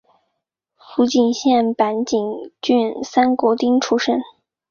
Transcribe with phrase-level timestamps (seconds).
[0.79, 4.19] 福井县坂井郡三国町出身。